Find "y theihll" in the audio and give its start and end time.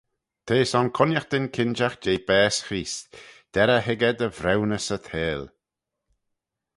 4.95-5.45